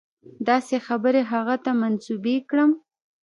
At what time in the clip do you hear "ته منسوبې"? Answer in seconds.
1.63-2.35